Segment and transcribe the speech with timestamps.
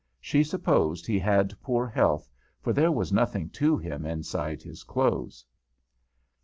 [0.19, 2.27] She supposed he had poor health,
[2.59, 5.45] for there was nothing to him inside his clothes.